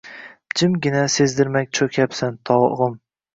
[0.61, 2.99] Jimgina, sezdirmay cho‘kyapsan, tog‘im.